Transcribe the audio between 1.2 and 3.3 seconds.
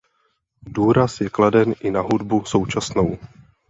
je kladen i na hudbu současnou.